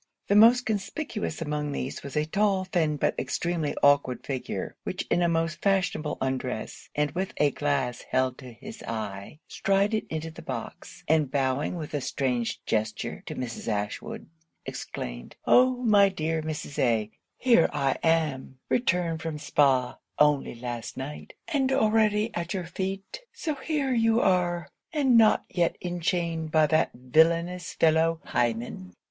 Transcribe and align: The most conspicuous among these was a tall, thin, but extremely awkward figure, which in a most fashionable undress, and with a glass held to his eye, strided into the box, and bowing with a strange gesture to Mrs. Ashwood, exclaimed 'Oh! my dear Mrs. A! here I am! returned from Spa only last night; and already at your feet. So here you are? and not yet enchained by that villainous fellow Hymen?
The 0.29 0.35
most 0.35 0.65
conspicuous 0.65 1.43
among 1.43 1.71
these 1.73 2.01
was 2.01 2.17
a 2.17 2.25
tall, 2.25 2.65
thin, 2.65 2.97
but 2.97 3.13
extremely 3.19 3.75
awkward 3.83 4.25
figure, 4.25 4.75
which 4.81 5.05
in 5.11 5.21
a 5.21 5.29
most 5.29 5.61
fashionable 5.61 6.17
undress, 6.19 6.89
and 6.95 7.11
with 7.11 7.33
a 7.37 7.51
glass 7.51 8.01
held 8.09 8.39
to 8.39 8.51
his 8.51 8.81
eye, 8.87 9.41
strided 9.47 10.07
into 10.11 10.31
the 10.31 10.41
box, 10.41 11.03
and 11.07 11.29
bowing 11.29 11.75
with 11.75 11.93
a 11.93 12.01
strange 12.01 12.65
gesture 12.65 13.21
to 13.27 13.35
Mrs. 13.35 13.67
Ashwood, 13.67 14.27
exclaimed 14.65 15.35
'Oh! 15.45 15.83
my 15.83 16.09
dear 16.09 16.41
Mrs. 16.41 16.79
A! 16.79 17.11
here 17.37 17.69
I 17.71 17.97
am! 18.01 18.57
returned 18.69 19.21
from 19.21 19.37
Spa 19.37 19.99
only 20.17 20.55
last 20.55 20.97
night; 20.97 21.33
and 21.47 21.71
already 21.71 22.31
at 22.33 22.55
your 22.55 22.65
feet. 22.65 23.21
So 23.33 23.53
here 23.53 23.93
you 23.93 24.19
are? 24.19 24.67
and 24.91 25.15
not 25.15 25.45
yet 25.47 25.75
enchained 25.79 26.49
by 26.51 26.65
that 26.65 26.89
villainous 26.95 27.73
fellow 27.75 28.19
Hymen? 28.23 28.95